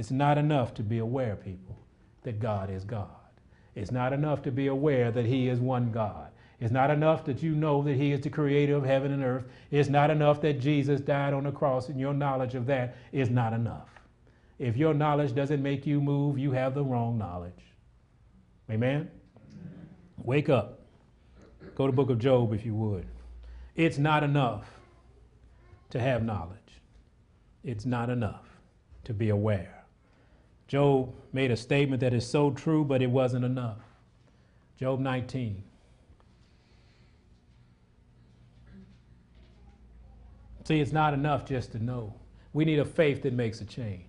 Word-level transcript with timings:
It's 0.00 0.10
not 0.10 0.38
enough 0.38 0.72
to 0.76 0.82
be 0.82 0.96
aware, 0.96 1.36
people, 1.36 1.76
that 2.22 2.40
God 2.40 2.70
is 2.70 2.84
God. 2.84 3.10
It's 3.74 3.90
not 3.90 4.14
enough 4.14 4.40
to 4.44 4.50
be 4.50 4.68
aware 4.68 5.10
that 5.10 5.26
He 5.26 5.50
is 5.50 5.60
one 5.60 5.92
God. 5.92 6.30
It's 6.58 6.72
not 6.72 6.88
enough 6.88 7.22
that 7.26 7.42
you 7.42 7.54
know 7.54 7.82
that 7.82 7.96
He 7.96 8.10
is 8.10 8.22
the 8.22 8.30
creator 8.30 8.76
of 8.76 8.82
heaven 8.86 9.12
and 9.12 9.22
earth. 9.22 9.44
It's 9.70 9.90
not 9.90 10.08
enough 10.10 10.40
that 10.40 10.58
Jesus 10.58 11.02
died 11.02 11.34
on 11.34 11.44
the 11.44 11.52
cross 11.52 11.90
and 11.90 12.00
your 12.00 12.14
knowledge 12.14 12.54
of 12.54 12.64
that 12.64 12.96
is 13.12 13.28
not 13.28 13.52
enough. 13.52 13.90
If 14.58 14.74
your 14.74 14.94
knowledge 14.94 15.34
doesn't 15.34 15.62
make 15.62 15.86
you 15.86 16.00
move, 16.00 16.38
you 16.38 16.52
have 16.52 16.74
the 16.74 16.82
wrong 16.82 17.18
knowledge. 17.18 17.62
Amen? 18.70 19.10
Wake 20.16 20.48
up. 20.48 20.80
Go 21.74 21.86
to 21.86 21.92
book 21.92 22.08
of 22.08 22.18
Job 22.18 22.54
if 22.54 22.64
you 22.64 22.74
would. 22.74 23.06
It's 23.76 23.98
not 23.98 24.24
enough 24.24 24.64
to 25.90 26.00
have 26.00 26.24
knowledge. 26.24 26.56
It's 27.62 27.84
not 27.84 28.08
enough 28.08 28.46
to 29.04 29.12
be 29.12 29.28
aware. 29.28 29.79
Job 30.70 31.12
made 31.32 31.50
a 31.50 31.56
statement 31.56 31.98
that 31.98 32.14
is 32.14 32.24
so 32.24 32.52
true, 32.52 32.84
but 32.84 33.02
it 33.02 33.10
wasn't 33.10 33.44
enough. 33.44 33.80
Job 34.78 35.00
19. 35.00 35.64
See, 40.62 40.78
it's 40.78 40.92
not 40.92 41.12
enough 41.12 41.44
just 41.44 41.72
to 41.72 41.82
know. 41.82 42.14
We 42.52 42.64
need 42.64 42.78
a 42.78 42.84
faith 42.84 43.22
that 43.22 43.32
makes 43.32 43.60
a 43.60 43.64
change. 43.64 44.04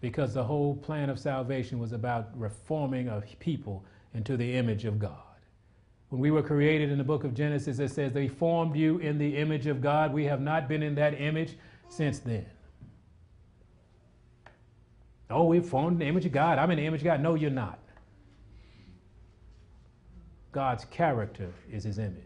Because 0.00 0.32
the 0.32 0.44
whole 0.44 0.76
plan 0.76 1.10
of 1.10 1.18
salvation 1.18 1.78
was 1.78 1.92
about 1.92 2.30
reforming 2.34 3.08
a 3.08 3.22
people 3.38 3.84
into 4.14 4.38
the 4.38 4.56
image 4.56 4.86
of 4.86 4.98
God. 4.98 5.12
When 6.08 6.22
we 6.22 6.30
were 6.30 6.42
created 6.42 6.90
in 6.90 6.96
the 6.96 7.04
book 7.04 7.24
of 7.24 7.34
Genesis, 7.34 7.78
it 7.78 7.90
says, 7.90 8.14
They 8.14 8.28
formed 8.28 8.76
you 8.76 8.96
in 8.96 9.18
the 9.18 9.36
image 9.36 9.66
of 9.66 9.82
God. 9.82 10.10
We 10.10 10.24
have 10.24 10.40
not 10.40 10.68
been 10.68 10.82
in 10.82 10.94
that 10.94 11.20
image 11.20 11.58
since 11.90 12.18
then. 12.20 12.46
Oh, 15.30 15.44
we 15.44 15.60
formed 15.60 15.94
in 15.94 15.98
the 16.00 16.06
image 16.06 16.26
of 16.26 16.32
God. 16.32 16.58
I'm 16.58 16.70
in 16.70 16.78
the 16.78 16.86
image 16.86 17.00
of 17.00 17.04
God. 17.04 17.20
No, 17.20 17.34
you're 17.34 17.50
not. 17.50 17.78
God's 20.52 20.84
character 20.86 21.52
is 21.70 21.84
his 21.84 21.98
image. 21.98 22.24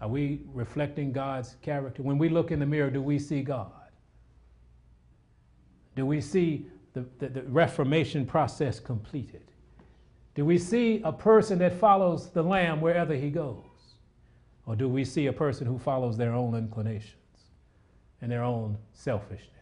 Are 0.00 0.08
we 0.08 0.42
reflecting 0.52 1.12
God's 1.12 1.56
character? 1.62 2.02
When 2.02 2.18
we 2.18 2.28
look 2.28 2.50
in 2.50 2.58
the 2.58 2.66
mirror, 2.66 2.90
do 2.90 3.00
we 3.00 3.18
see 3.18 3.42
God? 3.42 3.70
Do 5.96 6.04
we 6.04 6.20
see 6.20 6.66
the, 6.92 7.06
the, 7.18 7.28
the, 7.28 7.42
Reformation 7.44 8.26
process 8.26 8.78
completed? 8.80 9.42
Do 10.34 10.44
we 10.44 10.58
see 10.58 11.00
a 11.04 11.12
person 11.12 11.58
that 11.60 11.72
follows 11.72 12.30
the 12.30 12.42
Lamb 12.42 12.80
wherever 12.80 13.14
he 13.14 13.30
goes? 13.30 13.64
Or 14.66 14.76
do 14.76 14.88
we 14.88 15.04
see 15.04 15.26
a 15.26 15.32
person 15.32 15.66
who 15.66 15.78
follows 15.78 16.16
their 16.16 16.32
own 16.32 16.54
inclinations 16.54 17.14
and 18.20 18.30
their 18.30 18.42
own 18.42 18.76
selfishness? 18.92 19.53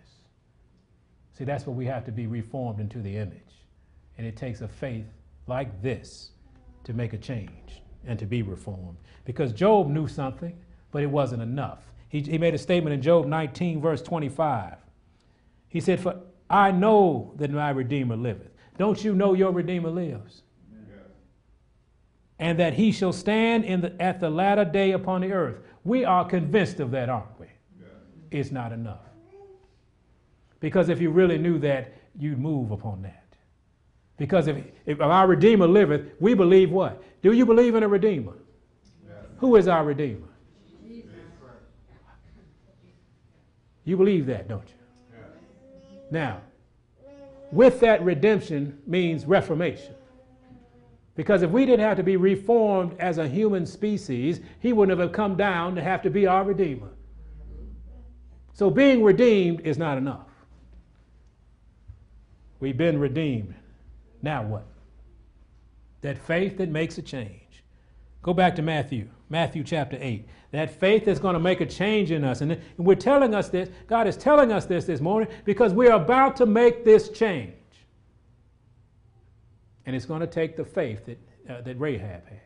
See, 1.43 1.47
that's 1.47 1.67
what 1.67 1.75
we 1.75 1.87
have 1.87 2.05
to 2.05 2.13
be 2.13 2.29
reformed 2.29 2.79
into 2.79 3.01
the 3.01 3.17
image. 3.17 3.65
And 4.17 4.25
it 4.25 4.37
takes 4.37 4.61
a 4.61 4.69
faith 4.69 5.07
like 5.49 5.83
this 5.83 6.31
to 6.85 6.93
make 6.93 7.15
a 7.15 7.19
change 7.19 7.83
and 8.07 8.17
to 8.21 8.27
be 8.27 8.43
reformed. 8.43 8.97
Because 9.25 9.53
Job 9.53 9.89
knew 9.89 10.07
something, 10.07 10.57
but 10.93 11.03
it 11.03 11.11
wasn't 11.11 11.43
enough. 11.43 11.81
He, 12.11 12.21
he 12.21 12.39
made 12.39 12.55
a 12.55 12.59
statement 12.59 12.95
in 12.95 13.03
Job 13.03 13.27
19, 13.27 13.81
verse 13.81 14.01
25. 14.03 14.77
He 15.69 15.81
said, 15.81 15.99
For 15.99 16.21
I 16.49 16.71
know 16.71 17.33
that 17.39 17.51
my 17.51 17.71
Redeemer 17.71 18.15
liveth. 18.15 18.53
Don't 18.79 19.03
you 19.03 19.13
know 19.13 19.35
your 19.35 19.51
Redeemer 19.51 19.91
lives? 19.91 20.43
And 22.39 22.57
that 22.61 22.75
he 22.75 22.93
shall 22.93 23.13
stand 23.13 23.65
in 23.65 23.81
the, 23.81 24.01
at 24.01 24.21
the 24.21 24.31
latter 24.31 24.65
day 24.65 24.93
upon 24.93 25.23
the 25.23 25.33
earth. 25.33 25.59
We 25.83 26.05
are 26.05 26.25
convinced 26.25 26.79
of 26.79 26.93
that, 26.93 27.09
aren't 27.09 27.41
we? 27.41 27.49
It's 28.31 28.53
not 28.53 28.71
enough. 28.71 29.12
Because 30.63 30.89
if 30.89 31.01
you 31.01 31.11
really 31.11 31.39
knew 31.39 31.59
that, 31.59 31.93
you'd 32.17 32.39
move 32.39 32.71
upon 32.71 33.03
that. 33.03 33.27
Because 34.17 34.47
if, 34.47 34.57
if 34.87 35.01
our 35.01 35.27
Redeemer 35.27 35.67
liveth, 35.67 36.13
we 36.21 36.35
believe 36.35 36.71
what? 36.71 37.03
Do 37.21 37.33
you 37.33 37.45
believe 37.45 37.75
in 37.75 37.83
a 37.83 37.89
Redeemer? 37.89 38.35
Yes. 39.05 39.17
Who 39.39 39.57
is 39.57 39.67
our 39.67 39.85
Redeemer? 39.85 40.29
Jesus. 40.87 41.11
You 43.85 43.97
believe 43.97 44.25
that, 44.27 44.49
don't 44.49 44.69
you? 44.69 44.75
Yes. 45.11 46.01
Now, 46.13 46.41
with 47.51 47.81
that 47.81 48.05
redemption 48.05 48.79
means 48.87 49.27
reformation. 49.27 49.97
Because 51.17 51.43
if 51.43 51.51
we 51.51 51.67
didn't 51.67 51.85
have 51.85 51.97
to 51.97 52.05
be 52.05 52.17
reformed 52.17 52.95
as 53.01 53.19
a 53.19 53.27
human 53.27 53.67
species, 53.67 54.41
he 54.61 54.73
wouldn't 54.73 54.99
have 55.01 55.11
come 55.11 55.37
down 55.37 55.75
to 55.75 55.83
have 55.83 56.03
to 56.03 56.11
be 56.11 56.29
our 56.29 56.45
Redeemer. 56.45 56.91
So 58.53 58.71
being 58.71 59.03
redeemed 59.03 59.63
is 59.63 59.77
not 59.77 59.99
enough. 59.99 60.27
We've 62.63 62.77
been 62.77 63.01
redeemed. 63.01 63.55
Now 64.23 64.45
what? 64.45 64.65
That 66.03 66.17
faith 66.17 66.59
that 66.59 66.69
makes 66.69 66.97
a 66.97 67.03
change. 67.03 67.65
Go 68.23 68.33
back 68.33 68.55
to 68.55 68.63
Matthew, 68.63 69.09
Matthew 69.29 69.65
chapter 69.65 69.99
8. 70.01 70.29
That 70.53 70.71
faith 70.71 71.09
is 71.09 71.19
going 71.19 71.35
to 71.35 71.41
make 71.41 71.61
a 71.61 71.67
change 71.67 72.13
in 72.13 72.23
us. 72.23 72.41
And 72.41 72.57
we're 72.77 72.95
telling 72.95 73.35
us 73.35 73.49
this, 73.49 73.69
God 73.89 74.07
is 74.07 74.17
telling 74.17 74.53
us 74.53 74.65
this 74.65 74.85
this 74.85 75.01
morning 75.01 75.29
because 75.45 75.73
we're 75.73 75.91
about 75.91 76.37
to 76.37 76.47
make 76.47 76.85
this 76.85 77.09
change. 77.09 77.53
And 79.85 79.97
it's 79.97 80.07
going 80.07 80.21
to 80.21 80.29
take 80.29 80.55
the 80.57 80.65
faith 80.65 81.05
that, 81.07 81.19
uh, 81.51 81.63
that 81.63 81.81
Rahab 81.81 82.29
had. 82.29 82.41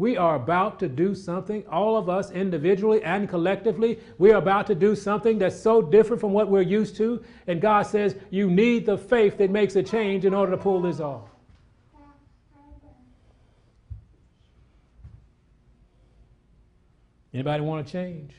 We 0.00 0.16
are 0.16 0.34
about 0.34 0.78
to 0.78 0.88
do 0.88 1.14
something, 1.14 1.62
all 1.66 1.94
of 1.94 2.08
us 2.08 2.30
individually 2.30 3.02
and 3.02 3.28
collectively, 3.28 3.98
we 4.16 4.32
are 4.32 4.38
about 4.38 4.66
to 4.68 4.74
do 4.74 4.96
something 4.96 5.36
that's 5.36 5.60
so 5.60 5.82
different 5.82 6.22
from 6.22 6.32
what 6.32 6.48
we're 6.48 6.62
used 6.62 6.96
to. 6.96 7.22
And 7.46 7.60
God 7.60 7.82
says, 7.82 8.16
You 8.30 8.48
need 8.48 8.86
the 8.86 8.96
faith 8.96 9.36
that 9.36 9.50
makes 9.50 9.76
a 9.76 9.82
change 9.82 10.24
in 10.24 10.32
order 10.32 10.52
to 10.52 10.56
pull 10.56 10.80
this 10.80 11.00
off. 11.00 11.28
Anybody 17.34 17.62
want 17.62 17.86
to 17.86 17.92
change? 17.92 18.32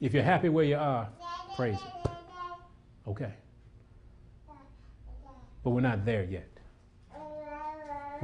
If 0.00 0.12
you're 0.12 0.22
happy 0.22 0.50
where 0.50 0.66
you 0.66 0.76
are, 0.76 1.08
praise 1.54 1.80
it. 1.82 2.10
Okay. 3.08 3.32
But 5.62 5.70
we're 5.70 5.80
not 5.80 6.04
there 6.04 6.24
yet. 6.24 6.53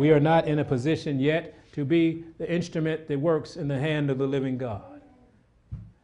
We 0.01 0.13
are 0.13 0.19
not 0.19 0.49
in 0.49 0.61
a 0.61 0.65
position 0.65 1.21
yet 1.21 1.55
to 1.75 1.85
be 1.85 2.25
the 2.39 2.51
instrument 2.51 3.07
that 3.09 3.21
works 3.21 3.57
in 3.57 3.69
the 3.69 3.79
hand 3.79 4.09
of 4.09 4.17
the 4.17 4.27
living 4.27 4.57
God. 4.57 5.03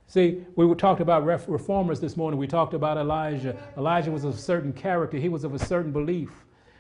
See, 0.07 0.45
we 0.55 0.75
talked 0.75 1.01
about 1.01 1.25
reformers 1.25 1.99
this 1.99 2.15
morning. 2.15 2.39
We 2.39 2.47
talked 2.47 2.75
about 2.75 2.99
Elijah. 2.99 3.57
Elijah 3.75 4.11
was 4.11 4.25
of 4.25 4.35
a 4.35 4.37
certain 4.39 4.75
character, 4.75 5.17
he 5.17 5.31
was 5.31 5.45
of 5.45 5.55
a 5.55 5.59
certain 5.59 5.93
belief 5.93 6.29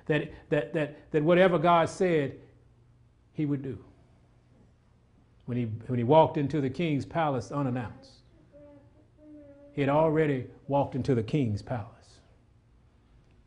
that, 0.04 0.30
that, 0.50 0.74
that, 0.74 1.10
that 1.10 1.24
whatever 1.24 1.58
God 1.58 1.88
said, 1.88 2.34
he 3.32 3.46
would 3.46 3.62
do. 3.62 3.82
When 5.46 5.56
he, 5.56 5.64
when 5.86 5.98
he 5.98 6.04
walked 6.04 6.36
into 6.36 6.60
the 6.60 6.68
king's 6.68 7.06
palace 7.06 7.50
unannounced, 7.50 8.10
he 9.72 9.80
had 9.80 9.88
already 9.88 10.48
walked 10.68 10.94
into 10.94 11.14
the 11.14 11.22
king's 11.22 11.62
palace. 11.62 12.18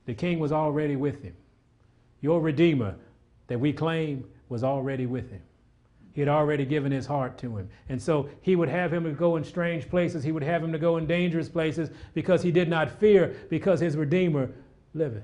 The 0.08 0.16
king 0.16 0.40
was 0.40 0.52
already 0.52 0.96
with 0.96 1.22
him. 1.22 1.36
Your 2.20 2.42
Redeemer 2.42 2.96
that 3.50 3.60
we 3.60 3.74
claim 3.74 4.24
was 4.48 4.64
already 4.64 5.06
with 5.06 5.30
him. 5.30 5.42
He 6.14 6.22
had 6.22 6.30
already 6.30 6.66
given 6.66 6.92
his 6.92 7.06
heart 7.06 7.38
to 7.40 7.58
him. 7.58 7.70
And 7.88 8.02
so 8.02 8.30
he 8.42 8.56
would 8.56 8.70
have 8.70 8.92
him 8.92 9.04
to 9.04 9.12
go 9.12 9.36
in 9.36 9.44
strange 9.44 9.90
places. 9.90 10.24
He 10.24 10.32
would 10.32 10.44
have 10.44 10.64
him 10.64 10.72
to 10.72 10.80
go 10.80 10.98
in 10.98 11.06
dangerous 11.06 11.50
places 11.50 11.90
because 12.14 12.42
he 12.42 12.52
did 12.52 12.70
not 12.70 12.90
fear, 13.00 13.36
because 13.50 13.80
his 13.80 13.96
Redeemer 13.96 14.50
liveth. 14.94 15.24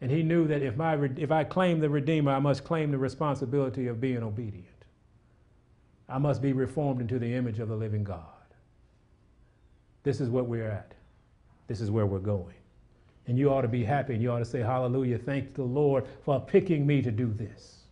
And 0.00 0.10
he 0.10 0.22
knew 0.22 0.46
that 0.46 0.62
if, 0.62 0.76
my, 0.76 0.94
if 1.16 1.30
I 1.30 1.44
claim 1.44 1.80
the 1.80 1.90
Redeemer, 1.90 2.32
I 2.32 2.38
must 2.38 2.64
claim 2.64 2.90
the 2.90 2.98
responsibility 2.98 3.88
of 3.88 4.00
being 4.00 4.22
obedient. 4.22 4.66
I 6.08 6.18
must 6.18 6.40
be 6.40 6.52
reformed 6.52 7.00
into 7.00 7.18
the 7.18 7.34
image 7.34 7.58
of 7.58 7.68
the 7.68 7.76
living 7.76 8.02
God. 8.02 8.24
This 10.02 10.20
is 10.20 10.28
what 10.28 10.46
we're 10.46 10.70
at. 10.70 10.94
This 11.66 11.80
is 11.80 11.90
where 11.90 12.06
we're 12.06 12.18
going. 12.18 12.54
And 13.30 13.38
you 13.38 13.48
ought 13.48 13.62
to 13.62 13.68
be 13.68 13.84
happy 13.84 14.14
and 14.14 14.20
you 14.20 14.32
ought 14.32 14.40
to 14.40 14.44
say, 14.44 14.58
Hallelujah, 14.58 15.16
thank 15.16 15.54
the 15.54 15.62
Lord 15.62 16.04
for 16.24 16.40
picking 16.40 16.84
me 16.84 17.00
to 17.00 17.12
do 17.12 17.32
this. 17.32 17.84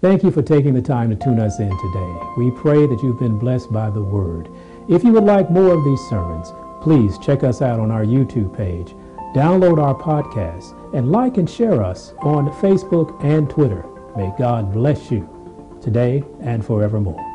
Thank 0.00 0.22
you 0.22 0.30
for 0.30 0.40
taking 0.40 0.72
the 0.72 0.82
time 0.82 1.10
to 1.10 1.16
tune 1.16 1.40
us 1.40 1.58
in 1.58 1.68
today. 1.68 2.18
We 2.38 2.52
pray 2.52 2.86
that 2.86 3.02
you've 3.02 3.18
been 3.18 3.40
blessed 3.40 3.72
by 3.72 3.90
the 3.90 4.04
word. 4.04 4.48
If 4.88 5.02
you 5.02 5.10
would 5.14 5.24
like 5.24 5.50
more 5.50 5.74
of 5.74 5.84
these 5.84 6.00
sermons, 6.08 6.52
please 6.80 7.18
check 7.18 7.42
us 7.42 7.60
out 7.60 7.80
on 7.80 7.90
our 7.90 8.04
YouTube 8.04 8.56
page, 8.56 8.92
download 9.34 9.82
our 9.82 9.96
podcast, 9.96 10.94
and 10.94 11.10
like 11.10 11.38
and 11.38 11.50
share 11.50 11.82
us 11.82 12.14
on 12.20 12.52
Facebook 12.60 13.20
and 13.24 13.50
Twitter. 13.50 13.84
May 14.16 14.32
God 14.38 14.72
bless 14.72 15.10
you 15.10 15.28
today 15.82 16.22
and 16.40 16.64
forevermore. 16.64 17.29